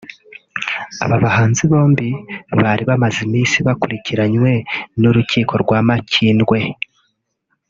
[1.03, 2.09] Aba bahanzi bombi
[2.61, 4.51] bari bamaze iminsi bakurikiranywe
[5.01, 6.61] n’urukiko rwa Makindye